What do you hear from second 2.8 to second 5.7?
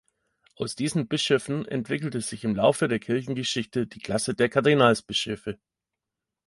der Kirchengeschichte die Klasse der Kardinalbischöfe.